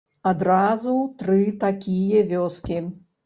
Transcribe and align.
Адразу 0.29 0.95
тры 1.19 1.43
такія 1.65 2.25
вёскі. 2.35 2.81